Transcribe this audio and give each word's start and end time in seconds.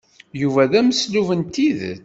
Yuba 0.41 0.63
d 0.71 0.73
ameslub 0.79 1.29
n 1.39 1.41
tidet. 1.53 1.99